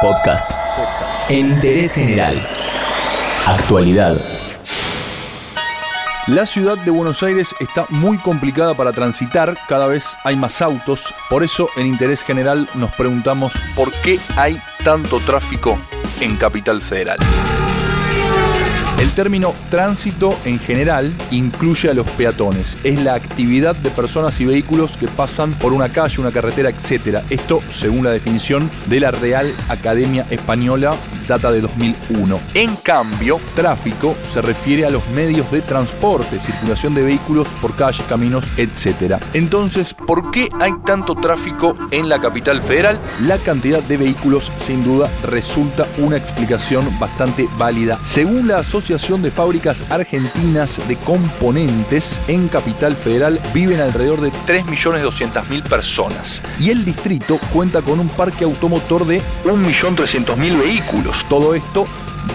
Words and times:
Podcast. 0.00 0.50
Interés 1.28 1.92
general. 1.92 2.40
Actualidad. 3.46 4.16
La 6.26 6.46
ciudad 6.46 6.78
de 6.78 6.90
Buenos 6.90 7.22
Aires 7.22 7.54
está 7.60 7.86
muy 7.90 8.16
complicada 8.16 8.74
para 8.74 8.92
transitar, 8.92 9.58
cada 9.68 9.86
vez 9.86 10.16
hay 10.24 10.36
más 10.36 10.62
autos, 10.62 11.14
por 11.28 11.42
eso 11.42 11.68
en 11.76 11.86
interés 11.86 12.22
general 12.22 12.68
nos 12.74 12.94
preguntamos 12.94 13.52
por 13.74 13.92
qué 13.92 14.18
hay 14.36 14.60
tanto 14.84 15.20
tráfico 15.20 15.76
en 16.20 16.36
Capital 16.36 16.80
Federal. 16.80 17.18
El 19.00 19.10
término 19.12 19.54
tránsito 19.70 20.38
en 20.44 20.58
general 20.58 21.10
incluye 21.30 21.88
a 21.88 21.94
los 21.94 22.06
peatones. 22.10 22.76
Es 22.84 23.02
la 23.02 23.14
actividad 23.14 23.74
de 23.74 23.88
personas 23.88 24.38
y 24.42 24.44
vehículos 24.44 24.98
que 24.98 25.08
pasan 25.08 25.54
por 25.54 25.72
una 25.72 25.88
calle, 25.88 26.20
una 26.20 26.30
carretera, 26.30 26.68
etc. 26.68 27.20
Esto 27.30 27.62
según 27.72 28.04
la 28.04 28.10
definición 28.10 28.68
de 28.88 29.00
la 29.00 29.10
Real 29.10 29.54
Academia 29.70 30.26
Española, 30.28 30.94
data 31.30 31.52
de 31.52 31.60
2001. 31.60 32.40
En 32.54 32.74
cambio, 32.76 33.40
tráfico 33.54 34.16
se 34.34 34.42
refiere 34.42 34.84
a 34.84 34.90
los 34.90 35.08
medios 35.10 35.50
de 35.50 35.62
transporte, 35.62 36.40
circulación 36.40 36.94
de 36.94 37.04
vehículos 37.04 37.48
por 37.62 37.74
calles, 37.76 38.04
caminos, 38.08 38.44
etc. 38.56 39.16
Entonces, 39.32 39.94
¿por 39.94 40.30
qué 40.32 40.48
hay 40.60 40.72
tanto 40.84 41.14
tráfico 41.14 41.76
en 41.92 42.08
la 42.08 42.20
capital 42.20 42.62
federal? 42.62 43.00
La 43.22 43.38
cantidad 43.38 43.82
de 43.82 43.96
vehículos 43.96 44.52
sin 44.58 44.82
duda 44.82 45.08
resulta 45.24 45.86
una 45.98 46.16
explicación 46.16 46.86
bastante 46.98 47.48
válida. 47.56 48.00
Según 48.04 48.48
la 48.48 48.58
Asociación 48.58 49.22
de 49.22 49.30
Fábricas 49.30 49.84
Argentinas 49.88 50.80
de 50.88 50.96
Componentes 50.96 52.20
en 52.26 52.48
Capital 52.48 52.96
Federal 52.96 53.40
viven 53.54 53.80
alrededor 53.80 54.20
de 54.20 54.32
3.200.000 54.48 55.62
personas 55.62 56.42
y 56.58 56.70
el 56.70 56.84
distrito 56.84 57.38
cuenta 57.52 57.82
con 57.82 58.00
un 58.00 58.08
parque 58.08 58.44
automotor 58.44 59.06
de 59.06 59.22
1.300.000 59.44 60.58
vehículos. 60.58 61.19
Todo 61.28 61.54
esto 61.54 61.86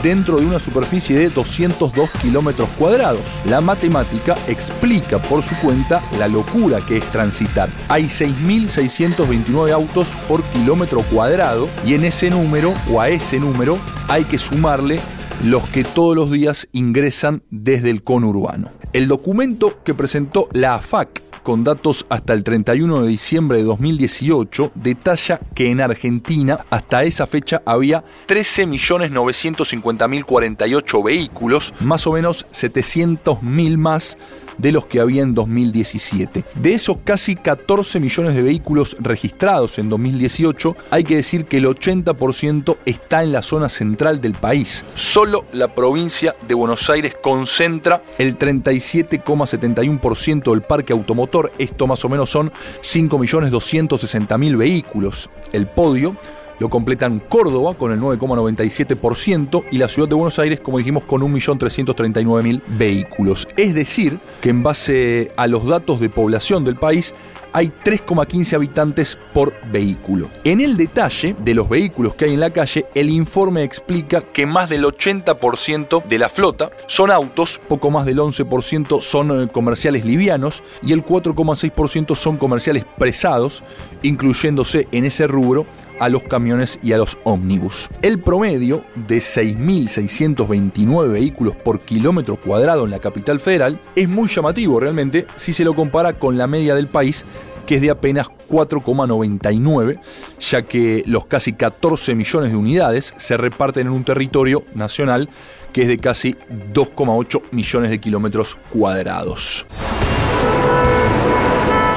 dentro 0.03 0.37
de 0.37 0.45
una 0.45 0.59
superficie 0.59 1.17
de 1.17 1.29
202 1.29 2.09
kilómetros 2.21 2.69
cuadrados. 2.77 3.21
La 3.45 3.61
matemática 3.61 4.35
explica 4.47 5.21
por 5.21 5.43
su 5.43 5.55
cuenta 5.57 6.03
la 6.17 6.27
locura 6.27 6.79
que 6.81 6.97
es 6.97 7.05
transitar. 7.11 7.69
Hay 7.87 8.05
6.629 8.05 9.71
autos 9.71 10.09
por 10.27 10.43
kilómetro 10.43 11.01
cuadrado 11.03 11.69
y 11.85 11.93
en 11.93 12.05
ese 12.05 12.29
número 12.29 12.73
o 12.91 13.01
a 13.01 13.09
ese 13.09 13.39
número 13.39 13.77
hay 14.07 14.23
que 14.23 14.37
sumarle 14.37 14.99
los 15.43 15.67
que 15.69 15.83
todos 15.83 16.15
los 16.15 16.31
días 16.31 16.67
ingresan 16.71 17.43
desde 17.49 17.89
el 17.89 18.03
conurbano. 18.03 18.71
El 18.95 19.07
documento 19.09 19.83
que 19.83 19.93
presentó 19.93 20.47
la 20.53 20.75
AFAC 20.75 21.21
con 21.43 21.65
datos 21.65 22.05
hasta 22.07 22.31
el 22.31 22.45
31 22.45 23.01
de 23.01 23.09
diciembre 23.09 23.57
de 23.57 23.65
2018 23.65 24.71
detalla 24.73 25.41
que 25.53 25.69
en 25.69 25.81
Argentina 25.81 26.59
hasta 26.69 27.03
esa 27.03 27.27
fecha 27.27 27.61
había 27.65 28.05
13.950.048 28.29 31.03
vehículos, 31.03 31.73
más 31.81 32.07
o 32.07 32.13
menos 32.13 32.45
700.000 32.53 33.77
más 33.77 34.17
de 34.57 34.71
los 34.71 34.85
que 34.85 34.99
había 34.99 35.23
en 35.23 35.33
2017. 35.33 36.43
De 36.59 36.73
esos 36.73 36.97
casi 37.03 37.35
14 37.35 37.99
millones 37.99 38.35
de 38.35 38.41
vehículos 38.41 38.95
registrados 38.99 39.79
en 39.79 39.89
2018, 39.89 40.75
hay 40.91 41.03
que 41.03 41.17
decir 41.17 41.45
que 41.45 41.57
el 41.57 41.65
80% 41.65 42.77
está 42.85 43.23
en 43.23 43.31
la 43.31 43.41
zona 43.41 43.69
central 43.69 44.21
del 44.21 44.33
país. 44.33 44.85
Solo 44.95 45.45
la 45.53 45.67
provincia 45.67 46.35
de 46.47 46.53
Buenos 46.53 46.89
Aires 46.89 47.15
concentra 47.21 48.01
el 48.17 48.37
37,71% 48.37 50.51
del 50.51 50.61
parque 50.61 50.93
automotor. 50.93 51.51
Esto 51.57 51.87
más 51.87 52.05
o 52.05 52.09
menos 52.09 52.29
son 52.29 52.51
5.260.000 52.81 54.57
vehículos. 54.57 55.29
El 55.51 55.67
podio 55.67 56.15
lo 56.59 56.69
completan 56.69 57.19
Córdoba 57.19 57.73
con 57.73 57.91
el 57.91 57.99
9,97% 57.99 59.63
y 59.71 59.77
la 59.77 59.89
ciudad 59.89 60.07
de 60.07 60.15
Buenos 60.15 60.39
Aires, 60.39 60.59
como 60.59 60.77
dijimos, 60.77 61.03
con 61.03 61.21
1.339.000 61.21 62.61
vehículos. 62.77 63.47
Es 63.57 63.73
decir, 63.73 64.19
que 64.41 64.49
en 64.49 64.63
base 64.63 65.31
a 65.35 65.47
los 65.47 65.65
datos 65.65 65.99
de 65.99 66.09
población 66.09 66.63
del 66.63 66.75
país, 66.75 67.13
hay 67.55 67.71
3,15 67.85 68.53
habitantes 68.53 69.17
por 69.33 69.53
vehículo. 69.71 70.29
En 70.43 70.59
el 70.59 70.75
detalle 70.75 71.37
de 71.39 71.53
los 71.53 71.69
vehículos 71.69 72.13
que 72.13 72.25
hay 72.25 72.33
en 72.33 72.41
la 72.41 72.49
calle, 72.49 72.85
el 72.93 73.09
informe 73.09 73.63
explica 73.63 74.19
que 74.19 74.45
más 74.45 74.69
del 74.69 74.83
80% 74.83 76.03
de 76.03 76.19
la 76.19 76.27
flota 76.27 76.69
son 76.87 77.11
autos, 77.11 77.57
poco 77.69 77.89
más 77.91 78.05
del 78.05 78.17
11% 78.17 79.01
son 79.01 79.43
eh, 79.43 79.47
comerciales 79.47 80.03
livianos 80.03 80.63
y 80.83 80.91
el 80.91 81.05
4,6% 81.05 82.13
son 82.13 82.35
comerciales 82.35 82.83
pesados, 82.97 83.63
incluyéndose 84.01 84.89
en 84.91 85.05
ese 85.05 85.25
rubro 85.25 85.65
a 85.99 86.09
los 86.09 86.23
camiones 86.23 86.79
y 86.81 86.93
a 86.93 86.97
los 86.97 87.17
ómnibus. 87.23 87.89
El 88.01 88.19
promedio 88.19 88.83
de 89.07 89.17
6.629 89.17 91.11
vehículos 91.11 91.55
por 91.55 91.79
kilómetro 91.79 92.35
cuadrado 92.37 92.85
en 92.85 92.91
la 92.91 92.99
capital 92.99 93.39
federal 93.39 93.79
es 93.95 94.09
muy 94.09 94.27
llamativo 94.27 94.79
realmente 94.79 95.25
si 95.35 95.53
se 95.53 95.63
lo 95.63 95.73
compara 95.73 96.13
con 96.13 96.37
la 96.37 96.47
media 96.47 96.75
del 96.75 96.87
país 96.87 97.25
que 97.65 97.75
es 97.75 97.81
de 97.81 97.89
apenas 97.89 98.27
4,99, 98.49 99.99
ya 100.39 100.61
que 100.61 101.03
los 101.07 101.25
casi 101.25 101.53
14 101.53 102.15
millones 102.15 102.51
de 102.51 102.57
unidades 102.57 103.13
se 103.17 103.37
reparten 103.37 103.87
en 103.87 103.93
un 103.93 104.03
territorio 104.03 104.63
nacional 104.75 105.29
que 105.73 105.81
es 105.81 105.87
de 105.87 105.97
casi 105.97 106.35
2,8 106.73 107.41
millones 107.51 107.89
de 107.89 107.99
kilómetros 107.99 108.57
cuadrados. 108.71 109.65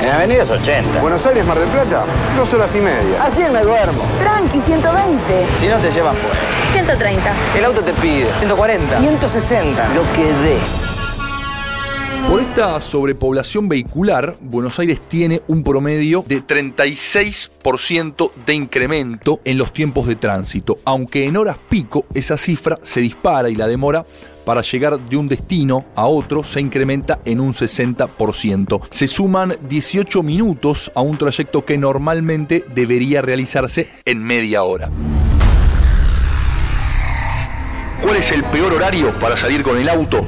En 0.09 0.15
Avenida 0.15 0.43
es 0.43 0.49
80. 0.51 1.03
Buenos 1.03 1.27
Aires, 1.27 1.45
Mar 1.45 1.59
del 1.59 1.69
Plata, 1.69 2.07
dos 2.35 2.51
horas 2.55 2.75
y 2.75 2.81
media. 2.81 3.23
Así 3.23 3.43
me 3.43 3.61
duermo. 3.61 4.05
Tranqui, 4.19 4.59
120. 4.63 5.47
Si 5.61 5.67
no 5.69 5.77
te 5.77 5.91
llevan 5.91 6.17
fuera. 6.17 6.39
130. 6.73 7.35
El 7.59 7.65
auto 7.67 7.83
te 7.83 7.93
pide 7.93 8.27
140. 8.39 9.01
160. 9.01 9.89
Lo 9.95 10.03
que 10.15 10.25
dé. 10.25 10.89
Por 12.27 12.41
esta 12.41 12.81
sobrepoblación 12.81 13.69
vehicular, 13.69 14.35
Buenos 14.41 14.79
Aires 14.79 15.01
tiene 15.01 15.43
un 15.47 15.63
promedio 15.63 16.25
de 16.27 16.43
36% 16.43 18.31
de 18.47 18.55
incremento 18.55 19.41
en 19.45 19.59
los 19.59 19.73
tiempos 19.73 20.07
de 20.07 20.17
tránsito, 20.17 20.79
aunque 20.85 21.27
en 21.27 21.37
horas 21.37 21.59
pico 21.69 22.07
esa 22.15 22.37
cifra 22.39 22.79
se 22.83 23.01
dispara 23.01 23.51
y 23.51 23.57
la 23.57 23.67
demora 23.67 24.05
para 24.49 24.63
llegar 24.63 24.99
de 24.99 25.15
un 25.19 25.29
destino 25.29 25.81
a 25.95 26.07
otro 26.07 26.43
se 26.43 26.59
incrementa 26.59 27.19
en 27.27 27.39
un 27.39 27.53
60%. 27.53 28.81
Se 28.89 29.07
suman 29.07 29.55
18 29.69 30.23
minutos 30.23 30.91
a 30.95 31.03
un 31.03 31.19
trayecto 31.19 31.67
que 31.67 31.77
normalmente 31.77 32.65
debería 32.75 33.21
realizarse 33.21 33.91
en 34.07 34.25
media 34.25 34.63
hora. 34.63 34.89
¿Cuál 38.03 38.17
es 38.17 38.33
el 38.33 38.43
peor 38.45 38.73
horario 38.73 39.13
para 39.21 39.37
salir 39.37 39.63
con 39.63 39.77
el 39.77 39.87
auto? 39.87 40.25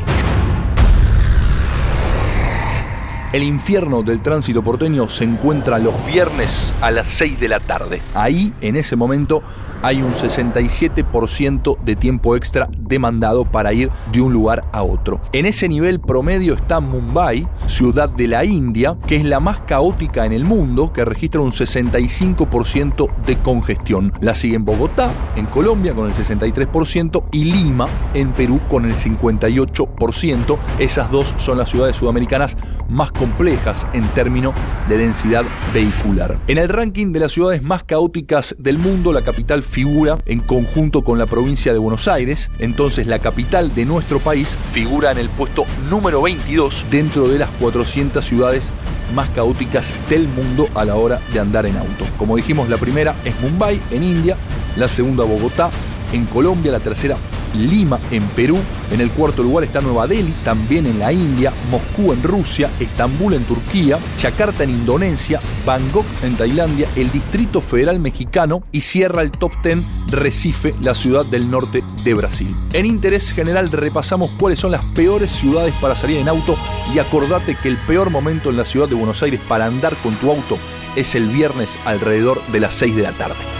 El 3.33 3.43
infierno 3.43 4.03
del 4.03 4.21
tránsito 4.21 4.63
porteño 4.63 5.09
se 5.09 5.25
encuentra 5.25 5.79
los 5.79 5.95
viernes 6.05 6.75
a 6.83 6.91
las 6.91 7.09
6 7.09 7.41
de 7.41 7.49
la 7.49 7.61
tarde. 7.61 8.03
Ahí, 8.13 8.53
en 8.61 8.77
ese 8.77 8.97
momento, 8.97 9.43
hay 9.83 10.03
un 10.03 10.13
67% 10.13 11.79
de 11.79 11.97
tiempo 11.97 12.37
extra 12.37 12.69
demandado 12.79 13.45
para 13.45 13.73
ir 13.73 13.91
de 14.13 14.21
un 14.21 14.33
lugar 14.33 14.65
a 14.73 14.83
otro. 14.83 15.21
En 15.33 15.47
ese 15.47 15.69
nivel 15.69 16.01
promedio 16.01 16.55
está 16.55 16.81
Mumbai, 16.81 17.49
ciudad 17.67 18.09
de 18.09 18.29
la 18.29 18.45
India, 18.45 18.97
que 19.07 19.17
es 19.17 19.25
la 19.25 19.41
más 19.41 19.61
caótica 19.61 20.27
en 20.27 20.33
el 20.33 20.45
mundo, 20.45 20.93
que 20.93 21.05
registra 21.05 21.41
un 21.41 21.53
65% 21.53 23.11
de 23.25 23.37
congestión. 23.39 24.13
La 24.21 24.35
siguen 24.35 24.65
Bogotá, 24.65 25.11
en 25.37 25.47
Colombia, 25.47 25.95
con 25.95 26.07
el 26.07 26.13
63%, 26.13 27.25
y 27.33 27.45
Lima, 27.45 27.89
en 28.15 28.33
Perú, 28.33 28.61
con 28.69 28.85
el 28.85 28.95
58%. 28.95 30.59
Esas 30.79 31.11
dos 31.11 31.35
son 31.39 31.59
las 31.59 31.71
ciudades 31.71 31.97
sudamericanas 31.97 32.57
más 32.89 33.13
complejas 33.13 33.87
en 33.93 34.05
términos 34.09 34.55
de 34.89 34.99
densidad 34.99 35.45
vehicular. 35.73 36.39
En 36.49 36.59
el 36.59 36.69
ranking 36.69 37.13
de 37.13 37.21
las 37.21 37.33
ciudades 37.33 37.63
más 37.63 37.85
caóticas 37.85 38.55
del 38.59 38.79
mundo, 38.79 39.13
la 39.13 39.23
capital 39.23 39.63
figura 39.71 40.19
en 40.27 40.41
conjunto 40.41 41.05
con 41.05 41.19
la 41.19 41.27
provincia 41.27 41.73
de 41.73 41.79
Buenos 41.79 42.09
Aires, 42.09 42.51
entonces 42.59 43.07
la 43.07 43.21
capital 43.21 43.73
de 43.75 43.85
nuestro 43.85 44.19
país 44.19 44.59
figura 44.73 45.13
en 45.13 45.19
el 45.19 45.29
puesto 45.29 45.65
número 45.89 46.21
22 46.21 46.87
dentro 46.91 47.29
de 47.29 47.39
las 47.39 47.51
400 47.61 48.25
ciudades 48.25 48.73
más 49.15 49.29
caóticas 49.31 49.93
del 50.09 50.27
mundo 50.27 50.69
a 50.75 50.85
la 50.85 50.97
hora 50.97 51.21
de 51.33 51.39
andar 51.39 51.67
en 51.67 51.77
auto. 51.77 52.05
Como 52.19 52.37
dijimos, 52.37 52.69
la 52.69 52.79
primera 52.79 53.15
es 53.25 53.39
Mumbai 53.41 53.81
en 53.93 54.03
India, 54.03 54.37
la 54.77 54.89
segunda 54.89 55.25
Bogotá 55.25 55.71
en 56.13 56.27
Colombia, 56.27 56.73
la 56.73 56.81
tercera 56.81 57.17
Lima 57.55 57.99
en 58.11 58.23
Perú, 58.29 58.59
en 58.91 59.01
el 59.01 59.11
cuarto 59.11 59.43
lugar 59.43 59.65
está 59.65 59.81
Nueva 59.81 60.07
Delhi, 60.07 60.33
también 60.45 60.87
en 60.87 60.99
la 60.99 61.13
India, 61.13 61.53
Moscú 61.71 62.13
en 62.13 62.23
Rusia, 62.23 62.71
Estambul 62.81 63.35
en 63.35 63.45
Turquía, 63.45 63.99
Yakarta 64.21 64.65
en 64.65 64.71
Indonesia, 64.71 65.41
Bangkok 65.65 66.07
en 66.23 66.37
Tailandia, 66.37 66.89
el 66.97 67.11
Distrito 67.11 67.61
Federal 67.61 68.01
Mexicano 68.01 68.63
y 68.73 68.81
cierra 68.81 69.23
el 69.23 69.31
top 69.31 69.53
10 69.63 69.79
Recife, 70.11 70.75
la 70.81 70.95
ciudad 70.95 71.25
del 71.25 71.51
norte 71.51 71.83
de 72.05 72.15
Brasil. 72.15 72.55
En 72.73 72.87
interés 72.87 73.33
general 73.33 73.71
repasamos 73.71 74.31
cuáles 74.39 74.59
son 74.59 74.73
las 74.73 74.85
peores 74.87 75.31
ciudades 75.31 75.75
para 75.81 75.97
salir 75.97 76.19
en 76.19 76.29
auto 76.29 76.57
y 76.95 76.99
acordate 76.99 77.57
que 77.61 77.69
el 77.69 77.77
peor 77.79 78.11
momento 78.11 78.51
en 78.51 78.57
la 78.57 78.65
ciudad 78.65 78.89
de 78.89 78.95
Buenos 78.95 79.23
Aires 79.23 79.41
para 79.49 79.67
andar 79.67 79.97
con 80.03 80.15
tu 80.17 80.31
auto 80.31 80.59
es 80.97 81.15
el 81.15 81.29
viernes 81.29 81.79
alrededor 81.85 82.45
de 82.49 82.61
las 82.61 82.75
6 82.75 82.97
de 82.97 83.03
la 83.03 83.13
tarde. 83.13 83.60